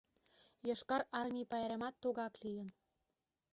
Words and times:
Йошкар 0.67 1.01
Армий 1.19 1.49
пайремат 1.51 1.95
тугак 2.01 2.33
лийын. 2.43 2.67